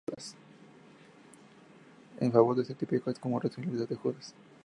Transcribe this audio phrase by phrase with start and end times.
[2.19, 4.33] Un favor de ese tipejo es como recibir el beso de Judas